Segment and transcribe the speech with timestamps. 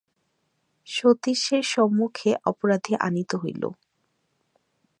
[0.87, 3.63] সতীশের সম্মুখে অপরাধী আনীত হইল।